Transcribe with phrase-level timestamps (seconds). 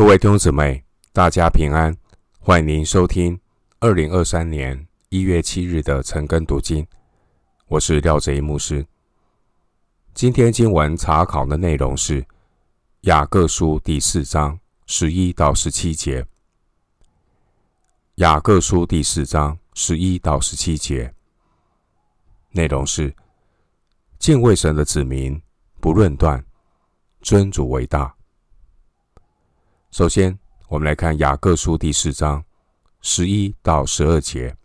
[0.00, 1.94] 各位弟兄姊妹，大家平安，
[2.38, 3.38] 欢迎您收听
[3.80, 6.86] 二零二三年一月七日的晨更读经。
[7.66, 8.82] 我是廖哲一牧师。
[10.14, 12.26] 今天经文查考的内容是
[13.02, 16.26] 雅各书第四章十一到十七节。
[18.14, 21.12] 雅各书第四章十一到十七节
[22.52, 23.14] 内容是
[24.18, 25.38] 敬畏神的子民
[25.78, 26.42] 不论断，
[27.20, 28.16] 尊主为大。
[29.90, 30.38] 首先，
[30.68, 32.42] 我们来看雅各书第四章
[33.00, 34.56] 十一到十二节。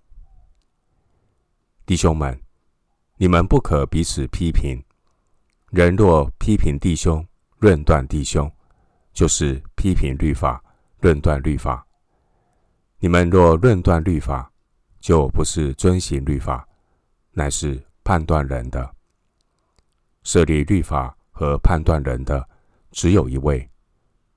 [1.83, 2.39] 弟兄们，
[3.17, 4.79] 你们不可彼此批评。
[5.71, 8.49] 人若批评弟兄、论断弟兄，
[9.13, 10.63] 就是批评律法、
[10.99, 11.83] 论断律法。
[12.99, 14.51] 你们若论断律法，
[14.99, 16.67] 就不是遵行律法，
[17.31, 18.95] 乃是判断人的。
[20.21, 22.47] 设立律法和判断人的，
[22.91, 23.67] 只有一位。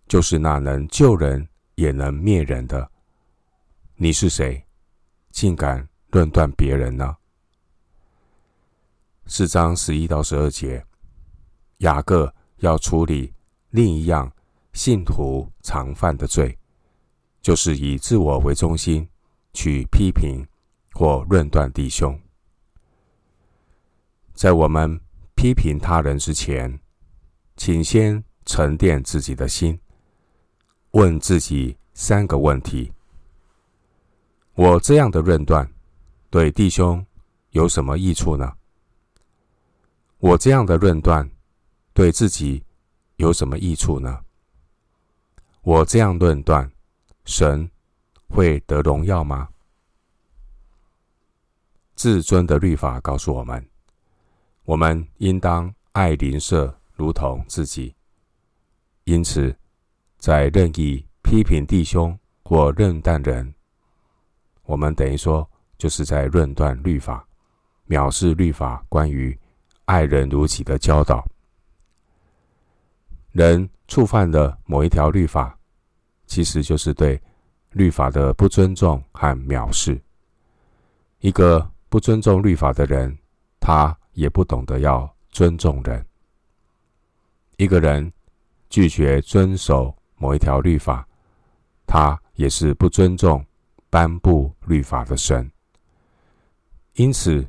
[0.08, 2.90] 就是那能救人也能灭人的，
[3.94, 4.64] 你是谁，
[5.30, 7.14] 竟敢论断别人呢？
[9.26, 10.82] 四章十一到十二节，
[11.78, 13.34] 雅各要处理
[13.68, 14.32] 另一样
[14.72, 16.58] 信徒常犯的罪，
[17.42, 19.06] 就是以自我为中心
[19.52, 20.42] 去批评
[20.92, 22.18] 或论断弟兄。
[24.32, 24.98] 在我们
[25.34, 26.80] 批评他人之前，
[27.56, 29.78] 请先沉淀自己的心。
[30.92, 32.90] 问自己三个问题：
[34.54, 35.70] 我这样的论断
[36.30, 37.04] 对弟兄
[37.50, 38.50] 有什么益处呢？
[40.18, 41.30] 我这样的论断
[41.92, 42.64] 对自己
[43.16, 44.24] 有什么益处呢？
[45.60, 46.70] 我这样论断，
[47.26, 47.70] 神
[48.28, 49.46] 会得荣耀吗？
[51.96, 53.68] 至尊的律法告诉我们，
[54.64, 57.94] 我们应当爱邻舍如同自己，
[59.04, 59.54] 因此。
[60.18, 63.54] 在任意批评弟兄或论断人，
[64.64, 67.24] 我们等于说就是在论断律法，
[67.88, 69.38] 藐视律法关于
[69.84, 71.24] 爱人如己的教导。
[73.30, 75.56] 人触犯了某一条律法，
[76.26, 77.20] 其实就是对
[77.70, 80.00] 律法的不尊重和藐视。
[81.20, 83.16] 一个不尊重律法的人，
[83.60, 86.04] 他也不懂得要尊重人。
[87.56, 88.12] 一个人
[88.68, 89.94] 拒绝遵守。
[90.18, 91.06] 某一条律法，
[91.86, 93.44] 他也是不尊重
[93.88, 95.50] 颁布律法的神。
[96.94, 97.46] 因此，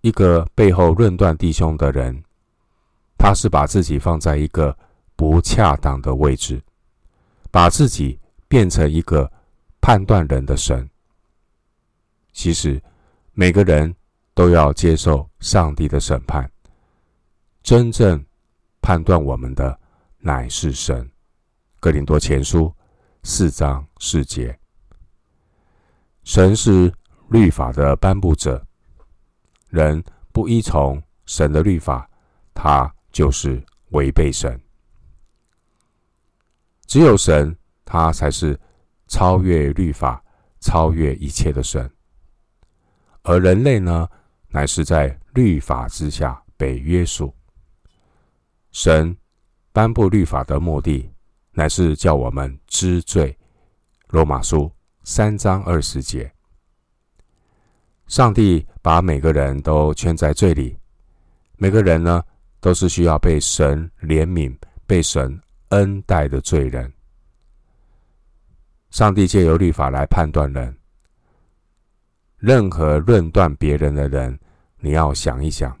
[0.00, 2.22] 一个背后论断弟兄的人，
[3.18, 4.76] 他是把自己放在一个
[5.16, 6.62] 不恰当的位置，
[7.50, 8.18] 把自己
[8.48, 9.30] 变成一个
[9.80, 10.88] 判断人的神。
[12.32, 12.82] 其实，
[13.32, 13.94] 每个人
[14.34, 16.50] 都要接受上帝的审判，
[17.62, 18.24] 真正
[18.80, 19.78] 判断我们的
[20.18, 21.11] 乃是神。
[21.82, 22.72] 哥林多前书
[23.24, 24.56] 四章四节，
[26.22, 26.94] 神是
[27.28, 28.64] 律法的颁布者，
[29.68, 30.00] 人
[30.30, 32.08] 不依从神的律法，
[32.54, 34.56] 他就是违背神。
[36.86, 37.52] 只有神，
[37.84, 38.56] 他才是
[39.08, 40.24] 超越律法、
[40.60, 41.92] 超越一切的神，
[43.24, 44.08] 而人类呢，
[44.46, 47.34] 乃是在律法之下被约束。
[48.70, 49.16] 神
[49.72, 51.11] 颁布律法的目的。
[51.52, 53.36] 乃是叫我们知罪。
[54.08, 54.70] 罗马书
[55.04, 56.30] 三章二十节，
[58.08, 60.76] 上帝把每个人都圈在罪里，
[61.56, 62.22] 每个人呢，
[62.60, 64.54] 都是需要被神怜悯、
[64.86, 66.92] 被神恩待的罪人。
[68.90, 70.76] 上帝借由律法来判断人，
[72.36, 74.38] 任何论断别人的人，
[74.78, 75.74] 你要想一想，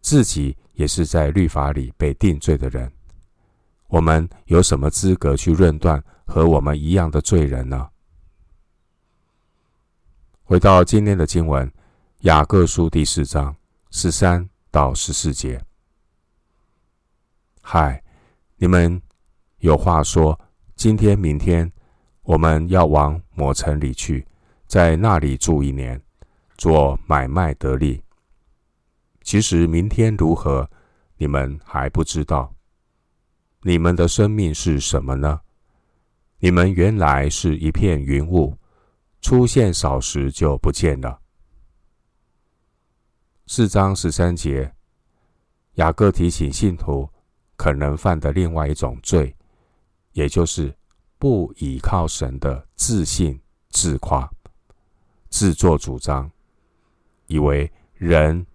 [0.00, 2.90] 自己也是在律法里被定罪的人。
[3.88, 7.88] 我们有什么资格去论断和我们一样的罪人呢？
[10.42, 11.68] 回到今天的经文，
[12.20, 13.54] 《雅各书》第四章
[13.90, 15.60] 十三到十四节。
[17.62, 18.02] 嗨，
[18.56, 19.00] 你们
[19.58, 20.38] 有话说，
[20.74, 21.70] 今天、明天
[22.22, 24.26] 我们要往某城里去，
[24.66, 26.00] 在那里住一年，
[26.56, 28.02] 做买卖得利。
[29.22, 30.68] 其实明天如何，
[31.16, 32.52] 你们还不知道。
[33.62, 35.40] 你们的生命是什么呢？
[36.38, 38.56] 你们原来是一片云雾，
[39.20, 41.18] 出现少时就不见了。
[43.46, 44.72] 四章十三节，
[45.74, 47.08] 雅各提醒信徒
[47.56, 49.34] 可能犯的另外一种罪，
[50.12, 50.72] 也就是
[51.18, 54.30] 不倚靠神的自信、自夸、
[55.28, 56.30] 自作主张，
[57.26, 58.46] 以为人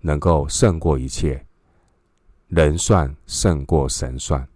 [0.00, 1.45] 能够胜过一切。
[2.48, 4.46] 人算胜过神算。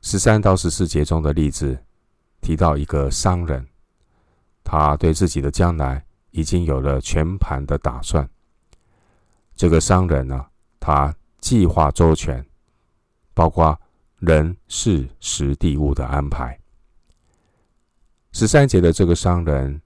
[0.00, 1.78] 十三到十四节中的例子
[2.40, 3.66] 提到一个商人，
[4.64, 8.28] 他对自己的将来已经有了全盘的打算。
[9.54, 10.46] 这个商人呢，
[10.78, 12.44] 他计划周全，
[13.34, 13.78] 包括
[14.18, 16.58] 人事时地物的安排。
[18.32, 19.80] 十三节的这个商人，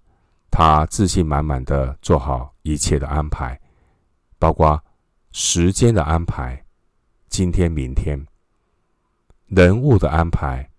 [0.51, 3.59] 他自信满满的做好一切的安排，
[4.39, 4.83] 包括
[5.33, 6.65] 时间的安排，
[7.29, 8.19] 今天、明天；
[9.47, 10.71] 人物的安排，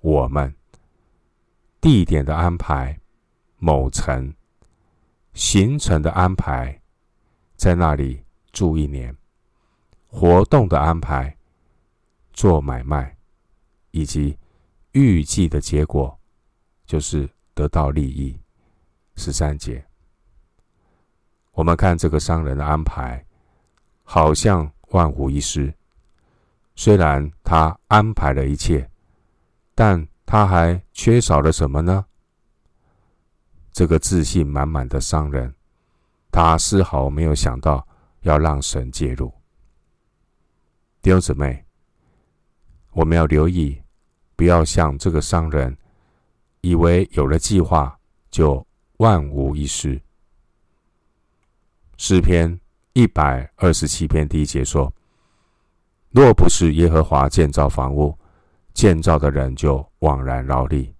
[0.00, 0.52] 我们；
[1.80, 3.00] 地点的安排，
[3.56, 4.32] 某城；
[5.32, 6.80] 行程的安排，
[7.56, 8.22] 在那里
[8.52, 9.14] 住一年；
[10.06, 11.36] 活动的安排，
[12.32, 13.16] 做买卖，
[13.92, 14.38] 以及
[14.92, 16.16] 预计的结果。
[16.86, 18.36] 就是得到利益。
[19.14, 19.86] 十三节，
[21.52, 23.24] 我们看这个商人的安排，
[24.12, 25.72] 好像万无一失。
[26.74, 28.90] 虽然他安排了一切，
[29.72, 32.04] 但他还缺少了什么呢？
[33.70, 35.54] 这个自信满满的商人，
[36.32, 37.86] 他丝毫没有想到
[38.22, 39.32] 要让神介入。
[41.00, 41.64] 弟兄姊妹，
[42.90, 43.80] 我们要留意，
[44.34, 45.76] 不要像这个商人。
[46.62, 47.96] 以为有了计划
[48.28, 48.66] 就
[48.96, 50.02] 万无一失。
[51.96, 52.60] 诗篇
[52.92, 54.92] 一百二十七篇第一节说
[56.10, 58.18] ：“若不是耶和华建造房屋，
[58.74, 60.92] 建造的人就枉然劳力；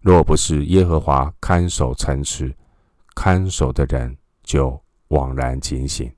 [0.00, 2.54] 若不是耶和华看守城池，
[3.14, 6.10] 看守的人就枉然警醒。”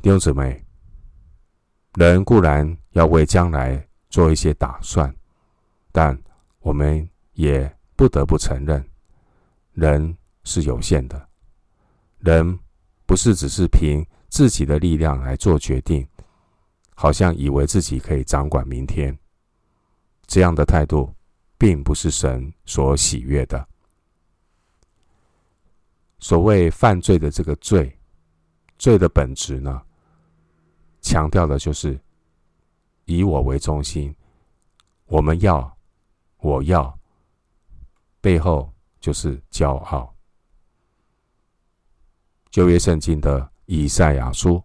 [0.00, 0.64] 弟兄姊妹，
[1.94, 5.12] 人固然要为将来做一些打算，
[5.90, 6.16] 但
[6.60, 8.88] 我们也不得不承认，
[9.72, 11.28] 人是有限的，
[12.20, 12.56] 人
[13.06, 16.06] 不是只是凭自己的力量来做决定，
[16.94, 19.16] 好像以为自己可以掌管明天。
[20.26, 21.14] 这样的态度，
[21.56, 23.66] 并不是神所喜悦的。
[26.18, 27.96] 所谓犯罪的这个罪，
[28.76, 29.80] 罪的本质呢，
[31.00, 31.98] 强调的就是
[33.04, 34.14] 以我为中心，
[35.06, 35.72] 我们要。
[36.38, 36.96] 我要
[38.20, 40.14] 背后就是骄傲。
[42.56, 44.64] 旧约圣经的以赛亚书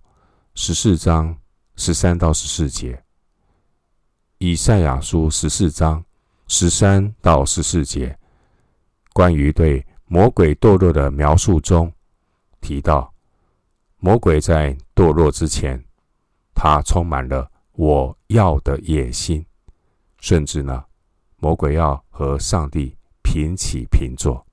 [0.55, 1.37] 十四章
[1.75, 3.03] 十三到十四节，
[4.37, 6.01] 以赛亚书十四章
[6.47, 8.17] 十三到十四节，
[9.11, 11.91] 关于对魔鬼堕落的描述中
[12.61, 13.13] 提到，
[13.97, 15.83] 魔鬼在堕落之前，
[16.55, 19.45] 他充满了我要的野心，
[20.21, 20.81] 甚至呢。
[21.39, 24.47] 魔鬼要和上帝平起平坐。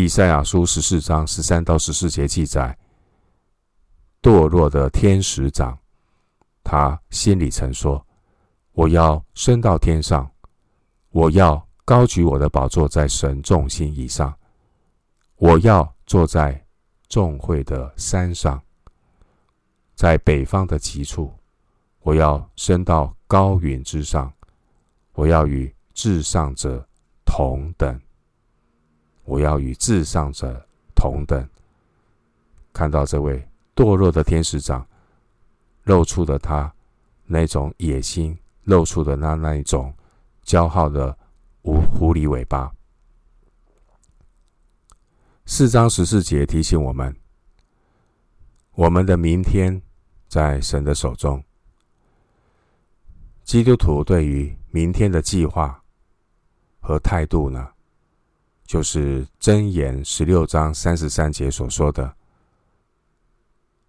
[0.00, 2.78] 以赛亚书十四章十三到十四节记载，
[4.22, 5.76] 堕落的天使长，
[6.62, 8.06] 他心里曾说
[8.70, 10.30] ：“我要升到天上，
[11.10, 14.32] 我要高举我的宝座在神众星以上，
[15.34, 16.64] 我要坐在
[17.08, 18.62] 众会的山上，
[19.96, 21.34] 在北方的极处，
[22.02, 24.32] 我要升到高云之上。”
[25.12, 26.88] 我要与至上者
[27.24, 28.00] 同等，
[29.28, 31.46] 我要与至上者同等。
[32.72, 33.46] 看到这位
[33.76, 34.86] 堕落的天使长，
[35.84, 36.72] 露出的他
[37.26, 39.94] 那种野心，露出的那那一种
[40.44, 41.16] 骄傲的
[41.62, 42.72] 无狐狸尾巴。
[45.44, 47.14] 四章十四节提醒我们，
[48.72, 49.80] 我们的明天
[50.26, 51.42] 在神的手中。
[53.44, 55.82] 基督徒对于明天的计划
[56.80, 57.68] 和态度呢，
[58.68, 62.14] 就是箴言十六章三十三节所说的：“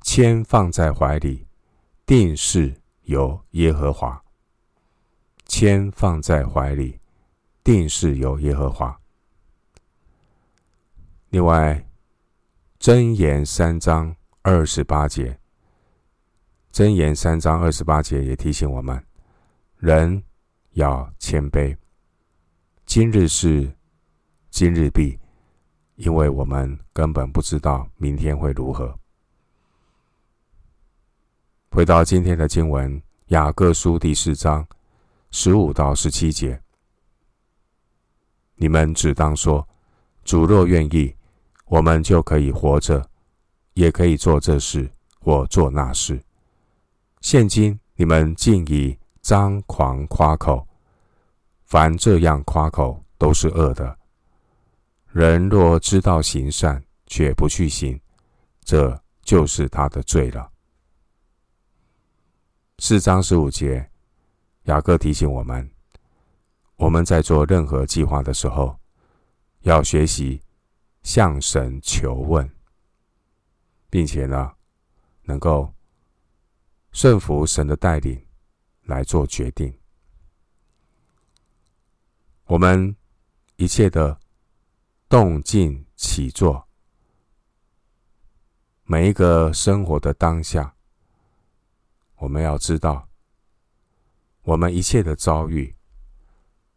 [0.03, 1.45] 签放在怀里，
[2.05, 4.23] 定是由耶和华。”
[5.45, 6.97] 签放在怀里，
[7.61, 8.97] 定是由耶和华。
[11.27, 11.85] 另外，
[12.79, 15.37] 箴言三章二十八节，
[16.71, 19.03] 箴言三章二十八节也提醒我们。
[19.75, 20.23] 人
[20.71, 21.75] 要谦卑。
[22.85, 23.75] 今日是
[24.49, 25.17] 今日毕，
[25.95, 28.93] 因为我们根本不知道明天会如何。
[31.69, 34.67] 回到今天的经文，《雅各书》第四章
[35.29, 36.59] 十五到十七节，
[38.55, 39.65] 你们只当说：
[40.25, 41.15] 主若愿意，
[41.65, 43.07] 我们就可以活着，
[43.75, 44.89] 也可以做这事
[45.19, 46.21] 或做那事。
[47.21, 50.67] 现今你们竟以张狂夸口，
[51.65, 53.98] 凡这样夸口都是恶的。
[55.11, 57.99] 人若知道行善，却不去行，
[58.63, 60.51] 这就是他的罪了。
[62.77, 63.89] 四章十五节，
[64.65, 65.67] 雅各提醒我们：
[66.75, 68.79] 我们在做任何计划的时候，
[69.61, 70.43] 要学习
[71.01, 72.47] 向神求问，
[73.89, 74.53] 并且呢，
[75.23, 75.73] 能够
[76.91, 78.23] 顺服神的带领
[78.83, 79.75] 来做决定。
[82.45, 82.95] 我们
[83.55, 84.19] 一切的
[85.09, 86.67] 动静起坐，
[88.83, 90.75] 每一个生活的当下，
[92.17, 93.09] 我们要知道，
[94.43, 95.75] 我们一切的遭遇，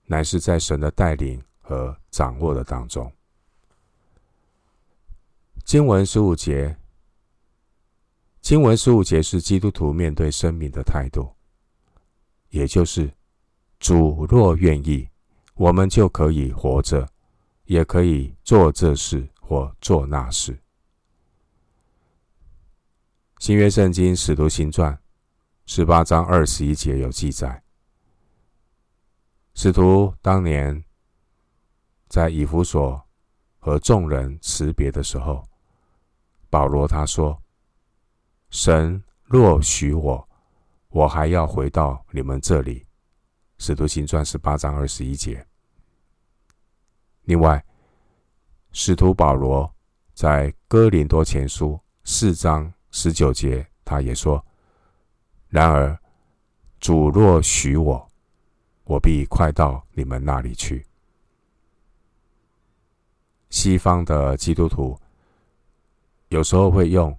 [0.06, 3.12] 乃是在神的带领和掌握的当中。
[5.62, 6.74] 经文十五节，
[8.40, 11.30] 经文十五节是基督徒面对生命的态度，
[12.48, 13.12] 也就是
[13.78, 15.06] 主若愿意。
[15.52, 17.11] 我们就可以活着，
[17.72, 20.62] 也可以做这事或做那事。
[23.38, 24.96] 新约圣经使徒行传
[25.64, 27.62] 十八章二十一节有记载，
[29.54, 30.84] 使徒当年
[32.08, 33.02] 在以弗所
[33.58, 35.42] 和众人辞别的时候，
[36.50, 37.42] 保罗他说
[38.50, 40.28] ：“神若许我，
[40.90, 42.86] 我还要回到你们这里。”
[43.56, 45.46] 使徒行传十八章二十一节。
[47.24, 47.64] 另外，
[48.72, 49.72] 使徒保罗
[50.14, 54.44] 在哥林多前书四章十九节，他也说
[55.48, 55.98] ：“然而，
[56.80, 58.08] 主若许我，
[58.84, 60.86] 我必快到你们那里去。”
[63.50, 64.98] 西方的基督徒
[66.28, 67.16] 有时候会用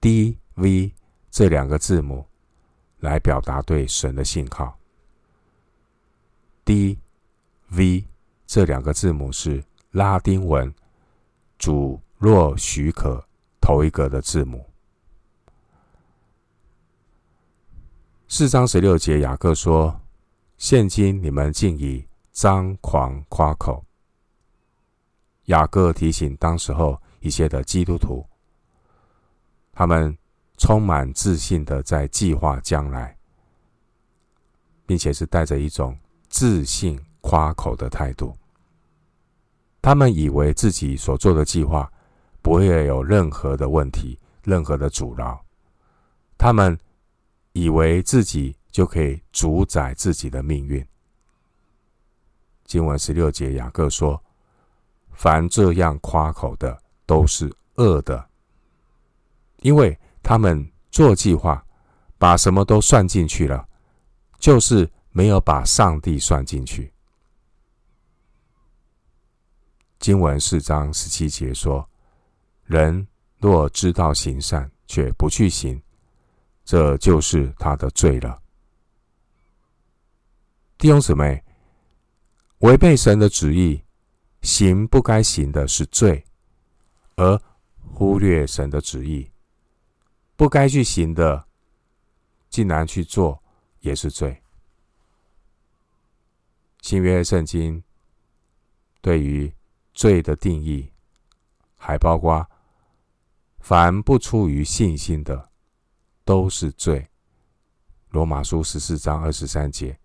[0.00, 0.92] “D.V.”
[1.30, 2.24] 这两个字母
[3.00, 4.78] 来表达对神的信号。
[6.64, 6.98] D
[7.68, 8.06] V
[8.46, 10.72] 这两个字母是拉丁文
[11.58, 13.22] “主若许可”
[13.60, 14.64] 头一个的字母。
[18.28, 20.00] 四章十六节，雅各说
[20.58, 23.84] ：“现今你们竟以张狂夸口。”
[25.46, 28.24] 雅各提醒当时候一些的基督徒，
[29.72, 30.16] 他们
[30.56, 33.16] 充满自信的在计划将来，
[34.86, 35.98] 并且是带着一种。
[36.28, 38.32] 自信夸口的态度，
[39.82, 41.90] 他们以为自己所做的计划
[42.40, 45.36] 不会有任何的问题、任何的阻挠。
[46.38, 46.78] 他们
[47.52, 50.86] 以为自己就可以主宰自己的命运。
[52.64, 54.22] 经文十六节，雅各说
[55.10, 58.24] ：“凡这样夸口的，都是恶的，
[59.62, 61.60] 因为他们做计划，
[62.18, 63.68] 把什么都算进去了，
[64.38, 66.92] 就是。”没有把上帝算进去。
[69.98, 71.88] 经文四章十七节说
[72.64, 73.06] ：“人
[73.38, 75.82] 若知道行善，却不去行，
[76.64, 78.40] 这就是他的罪了。”
[80.78, 81.42] 弟兄姊妹，
[82.58, 83.82] 违背神的旨意，
[84.42, 86.22] 行不该行的是罪；
[87.16, 87.40] 而
[87.92, 89.30] 忽略神的旨意，
[90.36, 91.48] 不该去行的，
[92.50, 93.42] 竟然去做，
[93.80, 94.42] 也是罪。
[96.82, 97.82] 新约圣经
[99.00, 99.52] 对于
[99.96, 100.92] 罪的定义，
[101.74, 102.48] 还包括
[103.58, 105.50] 凡不出于信心的，
[106.22, 107.08] 都是罪。
[108.10, 109.98] 罗马书十四章二十三节，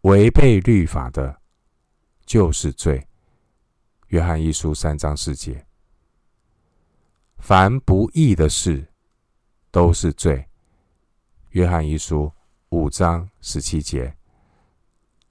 [0.00, 1.40] 违背律法的，
[2.26, 3.06] 就是罪。
[4.08, 5.64] 约翰一书三章四节，
[7.38, 8.86] 凡不义的事，
[9.70, 10.44] 都是罪。
[11.50, 12.32] 约翰一书
[12.70, 14.16] 五章十七节。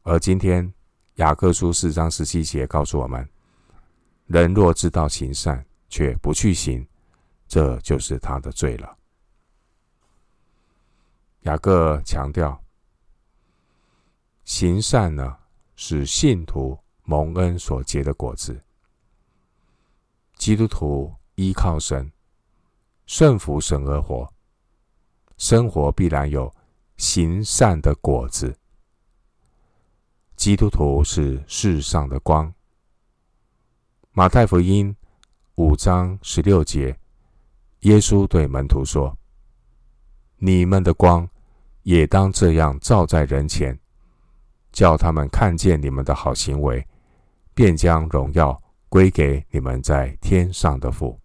[0.04, 0.74] 而今天，
[1.16, 3.28] 雅各书四章十七节告诉我们：
[4.26, 6.88] 人若知道行善，却不去行，
[7.48, 8.98] 这就是他的罪了。
[11.42, 12.60] 雅各强调，
[14.44, 15.38] 行善呢，
[15.76, 18.60] 是信徒蒙恩所结的果子。
[20.38, 22.12] 基督徒依靠神，
[23.06, 24.28] 顺服神而活，
[25.38, 26.52] 生活必然有
[26.98, 28.58] 行善的果子。
[30.36, 32.54] 基督徒是世上的光。
[34.12, 34.96] 马太福音
[35.56, 36.98] 五章十六节，
[37.82, 39.18] 耶稣对门徒说
[40.38, 41.28] ：“你们的光
[41.84, 43.78] 也当这样照在人前，
[44.72, 46.86] 叫他们看见你们的好行为，
[47.54, 51.20] 便将荣耀归给你们在天上的父。”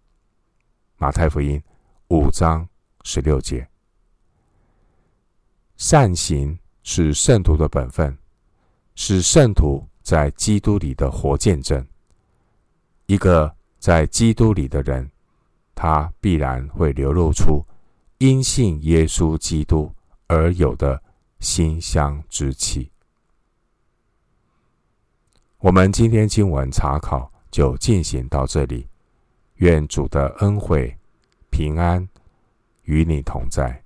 [0.97, 1.61] 马太福音
[2.09, 2.67] 五章
[3.03, 3.67] 十六节，
[5.77, 8.17] 善行是圣徒的本分。
[9.01, 11.83] 是圣徒在基督里的活见证。
[13.05, 15.09] 一个在基督里的人，
[15.73, 17.65] 他必然会流露出
[18.17, 19.89] 因信耶稣基督
[20.27, 21.01] 而有的
[21.39, 22.91] 馨香之气。
[25.59, 28.85] 我们今天经文查考就进行到这里，
[29.55, 30.93] 愿主的恩惠
[31.49, 32.05] 平安
[32.83, 33.81] 与你同在。